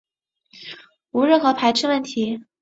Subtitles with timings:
[1.11, 2.43] 无任何排斥问题